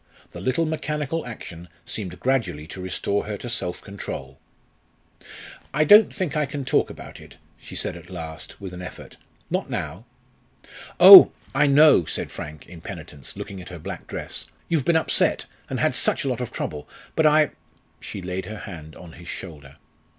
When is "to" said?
2.65-2.81, 3.37-3.51